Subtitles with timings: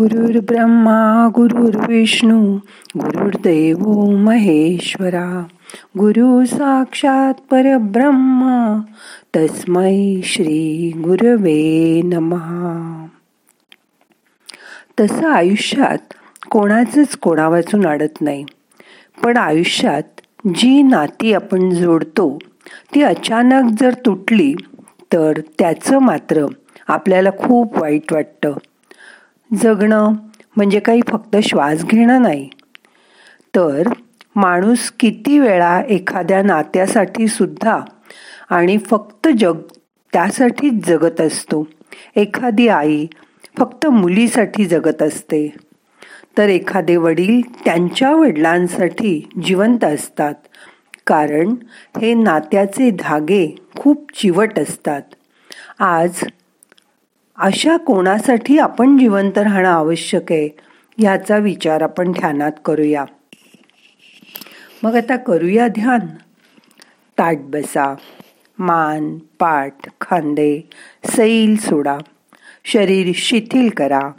[0.00, 2.58] गुरुर् ब्रह्मा गुरुर्विष्णू
[2.96, 3.78] गुरुर्देव
[4.16, 5.44] महेश्वरा.
[5.98, 8.80] गुरु साक्षात परब्रह्मा
[9.36, 13.06] तस्मै श्री गुरवे नमहा
[15.00, 15.98] तसं आयुष्यात
[16.50, 18.44] कोणाचंच कोणा वाचून अडत नाही.
[19.24, 20.20] पण आयुष्यात
[20.54, 22.38] जी नाती आपण जोडतो
[22.94, 24.54] ती अचानक जर तुटली
[25.12, 26.46] तर त्याचं मात्र
[26.88, 28.52] आपल्याला खूप वाईट वाटतं.
[29.54, 30.12] जगणं
[30.56, 32.48] म्हणजे काही फक्त श्वास घेणं नाही.
[33.56, 33.82] तर
[34.36, 37.80] माणूस किती वेळा एखाद्या नात्यासाठी सुद्धा
[38.50, 39.58] आणि फक्त जग
[40.12, 41.68] त्यासाठीच जगत असतो.
[42.16, 43.06] एखादी आई
[43.58, 45.52] फक्त मुलीसाठी जगत असते.
[46.38, 50.34] तर एखादे वडील त्यांच्या वडिलांसाठी जिवंत असतात.
[51.06, 51.54] कारण
[52.00, 55.02] हे नात्याचे धागे खूप चिवट असतात.
[55.78, 56.10] आज
[57.40, 60.48] अशा कोणासाठी आपण जिवंत राहणं आवश्यक आहे
[60.98, 63.04] ह्याचा विचार आपण ध्यानात करूया.
[64.82, 65.98] मग आता करूया ध्यान.
[67.18, 67.94] ताट बसा
[68.58, 70.60] मान पाठ खांदे
[71.04, 71.98] सैल सोडा
[72.64, 74.10] शरीर शिथिल करा.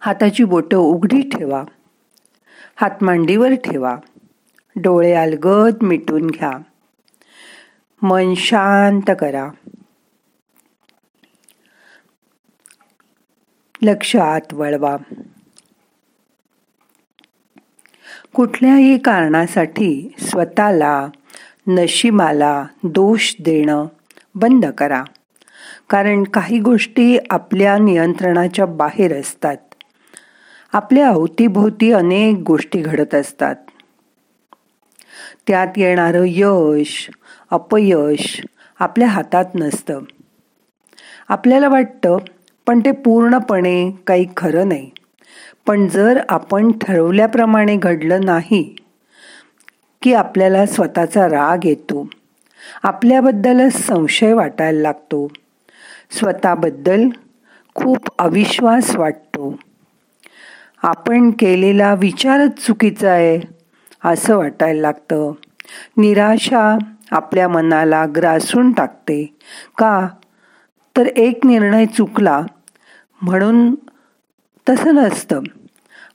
[0.00, 1.64] हाताची बोटं उघडी ठेवा.
[2.76, 3.96] हात मांडीवर ठेवा.
[4.76, 6.50] डोळे अलगद मिटून घ्या.
[8.02, 9.50] मन शांत करा.
[13.84, 14.96] लक्ष आत वळवा.
[18.34, 21.08] कुठल्याही कारणासाठी स्वतःला
[21.68, 23.86] नशिबाला दोष देणं
[24.34, 25.04] बंद करा.
[25.90, 29.56] कारण काही गोष्टी आपल्या नियंत्रणाच्या बाहेर असतात.
[30.72, 33.56] आपल्या अवतीभोवती अनेक गोष्टी घडत असतात.
[35.46, 37.10] त्यात येणारं यश
[37.50, 38.42] अपयश
[38.78, 40.00] आपल्या हातात नसतं.
[41.28, 42.16] आपल्याला वाटतं
[42.66, 44.90] पण ते पूर्णपणे काही खरं नाही.
[45.66, 48.74] पण जर आपण ठरवल्याप्रमाणे घडलं नाही
[50.02, 52.08] की आपल्याला स्वतःचा राग येतो
[52.82, 55.28] आपल्याबद्दलच संशय वाटायला लागतो
[56.10, 57.08] स्वतःबद्दल
[57.74, 59.56] खूप अविश्वास वाटतो.
[60.82, 63.40] आपण केलेला विचारच चुकीचा आहे
[64.04, 65.32] असं वाटायला लागतं.
[65.96, 66.78] निराशा
[67.10, 69.34] आपल्या मनाला ग्रासून टाकते.
[69.78, 70.08] का?
[70.96, 72.42] तर एक निर्णय चुकला.
[73.22, 73.74] म्हणून
[74.68, 75.40] तसं नसतं.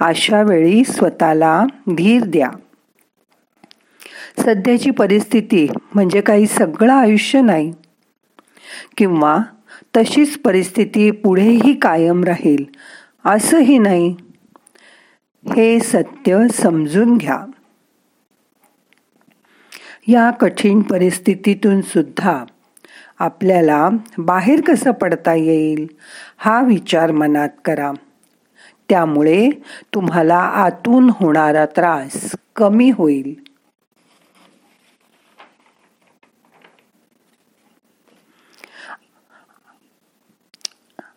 [0.00, 2.50] अशा वेळी स्वतःला धीर द्या.
[4.38, 7.72] सध्याची परिस्थिती म्हणजे काही सगळं आयुष्य नाही.
[8.96, 9.38] किंवा
[9.96, 12.64] तशीच परिस्थिती पुढेही कायम राहील
[13.24, 14.16] असंही नाही.
[15.56, 17.44] हे सत्य समजून घ्या.
[20.08, 22.44] या कठीण परिस्थितीतून सुद्धा
[23.20, 23.88] आपल्याला
[24.20, 25.86] बाहेर कसं पडता येईल
[26.38, 27.92] हा विचार मनात करा.
[28.88, 29.48] त्यामुळे
[29.94, 33.34] तुम्हाला आतून होणारा त्रास कमी होईल.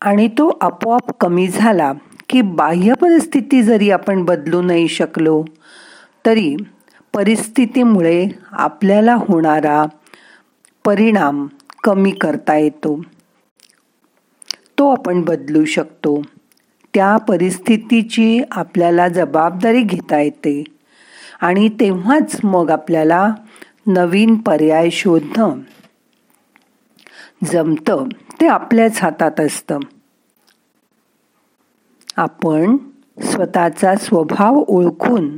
[0.00, 1.92] आणि तो आपोआप कमी झाला
[2.28, 5.42] की बाह्य परिस्थिती जरी आपण बदलू नाही शकलो
[6.24, 6.54] तरी
[7.14, 8.26] परिस्थितीमुळे
[8.58, 9.84] आपल्याला होणारा
[10.84, 11.46] परिणाम
[11.84, 13.02] कमी करता येतो.
[14.78, 16.22] तो आपण बदलू शकतो.
[16.94, 20.64] त्या परिस्थितीची आपल्याला जबाबदारी घेता येते.
[21.40, 23.34] आणि तेव्हाच मग आपल्याला
[23.86, 25.60] नवीन पर्याय शोधणं
[27.44, 28.04] जमतं.
[28.40, 29.78] ते आपल्याच हातात असतं.
[32.16, 32.76] आपण
[33.22, 35.36] स्वतःचा स्वभाव ओळखून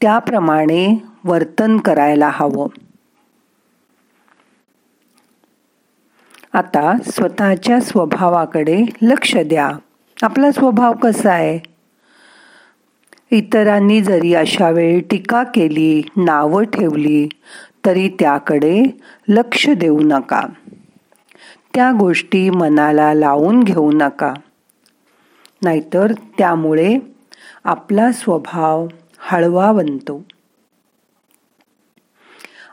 [0.00, 2.66] त्याप्रमाणे वर्तन करायला हवं.
[6.52, 9.70] आता स्वतःच्या स्वभावाकडे लक्ष द्या.
[10.22, 11.58] आपला स्वभाव कसा आहे?
[13.30, 17.28] इतरांनी जरी अशा वेळी टीका केली नावं ठेवली
[17.86, 18.82] तरी त्याकडे
[19.28, 20.42] लक्ष देऊ नका.
[21.74, 24.34] त्या गोष्टी मनाला लावून घेऊ नका.
[25.62, 26.98] नाहीतर त्यामुळे
[27.64, 28.86] आपला स्वभाव
[29.18, 30.24] हळवा बनतो.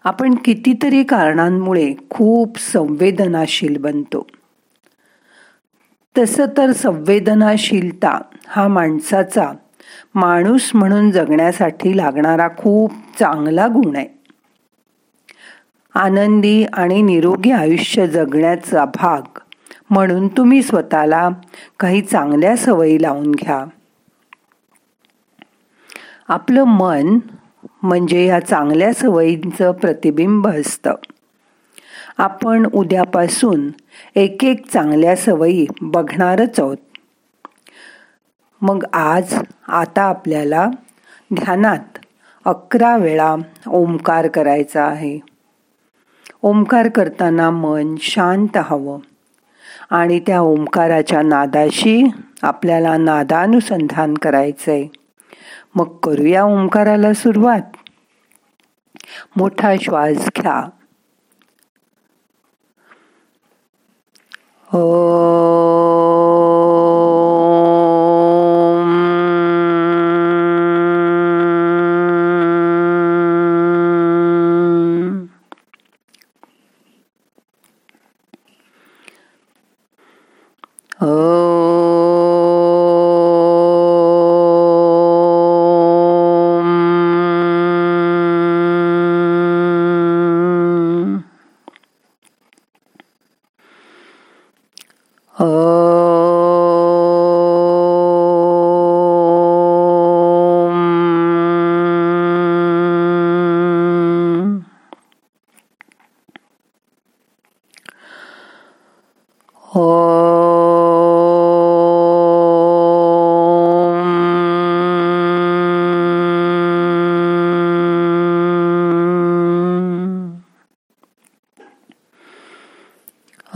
[0.04, 4.28] आपण कितीतरी कारणांमुळे खूप संवेदनाशील बनतो.
[6.18, 9.52] तसं तर संवेदनाशीलता हा माणसाचा
[10.16, 14.08] माणूस म्हणून जगण्यासाठी लागणारा खूप चांगला गुण आहे.
[15.94, 19.40] आनंदी आणि निरोगी आयुष्य जगण्याचा भाग
[19.90, 21.30] म्हणून तुम्ही स्वतःला
[21.80, 23.66] काही चांगल्या सवयी लावून घ्या.
[26.28, 27.20] आपलं मन
[27.88, 30.94] म्हणजे ह्या चांगल्या सवयींचं प्रतिबिंब असतं.
[32.18, 33.69] आपण उद्यापासून
[34.16, 36.78] एक एक चांगल्या सवयी बघणारच आहोत.
[38.62, 39.36] मग आज
[39.68, 40.68] आता आपल्याला
[41.34, 41.98] ध्यानात
[42.45, 43.36] अकरा वेळा
[43.68, 45.19] ओंकार करायचा आहे.
[46.42, 49.00] ओंकार करताना मन शांत हवं
[49.89, 52.04] आणि त्या ओंकाराच्या नादाशी
[52.42, 55.06] आपल्याला नादानुसंधान करायचं आहे
[55.77, 57.62] मग करूया ओंकाराला सुरुवात.
[59.35, 60.69] मोठा श्वास घ्या.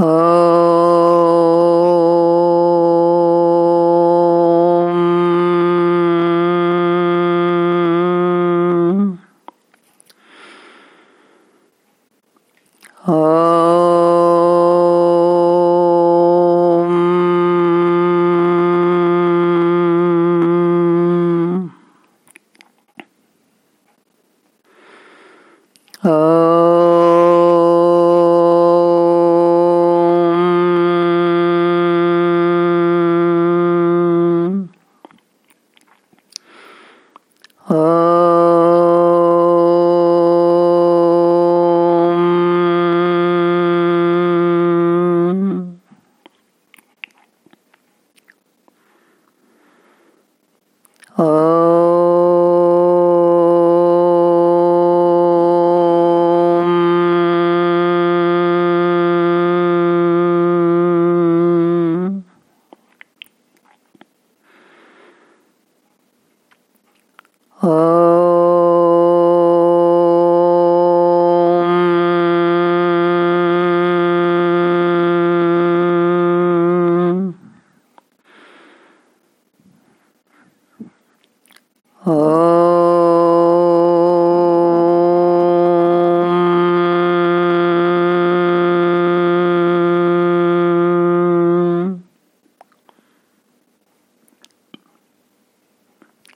[0.04, 0.42] Oh.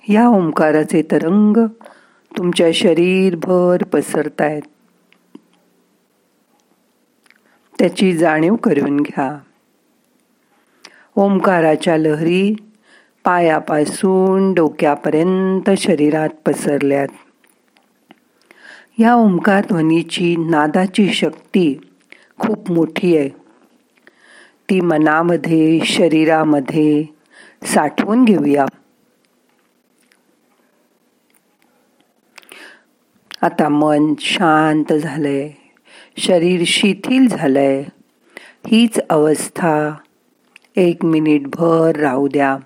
[0.10, 1.58] या ओंकाराचे तरंग
[2.38, 4.62] तुमच्या शरीरभर पसरतायत.
[7.80, 9.38] त्याची जाणीव करून घ्या.
[11.16, 12.56] ओंकाराच्या लहरी
[13.24, 17.08] पायापासून डोक्यापर्यंत शरीरात पसरल्यात.
[18.98, 21.80] या ओंकार ध्वनीची नादाची शक्ती
[22.40, 23.30] खूप मोठी आहे.
[24.70, 27.04] ती मनामध्ये शरीरामध्ये
[27.64, 28.66] साठवून घेऊया.
[33.46, 35.52] आता मन शांत झालंय.
[36.18, 37.84] शरीर शिथिल झालंय.
[38.68, 39.96] हीच अवस्था.
[40.76, 42.58] एक मिनिट भर राहू द्या.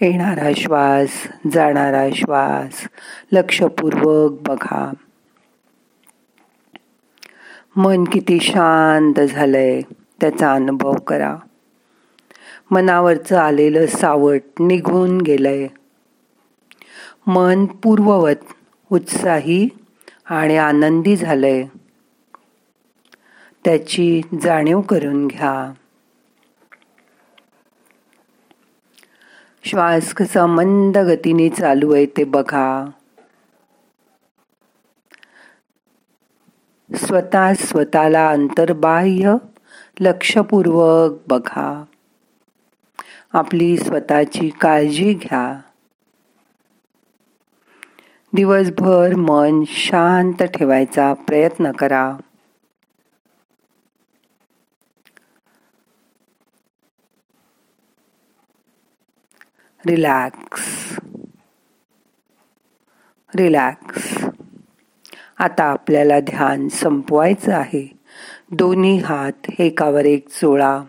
[0.00, 2.88] येणारा श्वास जाणारा श्वास
[3.32, 4.92] लक्षपूर्वक बघा.
[7.76, 9.82] मन किती शांत झालंय
[10.20, 11.36] त्याचा अनुभव करा.
[12.70, 15.68] मनावरचं आलेलं सावट निघून गेलंय.
[17.26, 18.44] मन पूर्ववत
[18.92, 19.68] उत्साही
[20.24, 21.66] आणि आनंदी झालंय.
[23.64, 25.72] त्याची जाणीव करून घ्या.
[29.64, 32.90] श्वास कसा मंद गतीने चालू आहे ते बघा.
[36.94, 39.34] स्वतः स्वतःला अंतर्बाह्य
[40.00, 41.84] लक्षपूर्वक बघा.
[43.32, 45.60] आपली स्वतःची काळजी घ्या.
[48.34, 52.16] दिवसभर मन शांत ठेवायचा प्रयत्न करा.
[59.86, 60.96] रिलॅक्स.
[63.34, 64.24] रिलॅक्स.
[65.38, 67.98] आता आपल्याला ध्यान संपवायचं आहे.
[68.50, 70.82] दोन्ही हात एकावर एक चोळा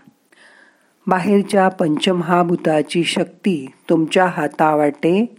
[1.08, 5.36] बाहेरच्या पंचमहाभूताची शक्ती तुमच्या हातावाटे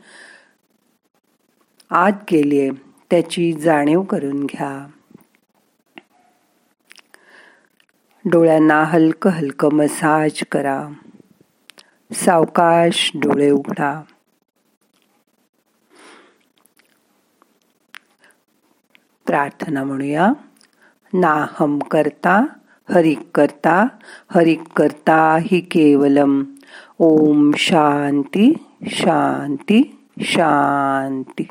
[1.90, 2.70] आत गेलीये
[3.10, 4.86] त्याची जाणीव करून घ्या.
[8.24, 10.88] डोळ्यांना हलकं हलकं मसाज करा.
[12.12, 14.02] सावकाश डोळे उघडा.
[19.26, 20.32] प्रार्थना म्हणूया.
[21.14, 22.46] नाहम करता
[22.90, 23.86] हरिक करता
[24.28, 26.42] हरिक करता हि केवलम.
[26.98, 28.52] ओम शांती
[28.86, 31.48] शांती शांती.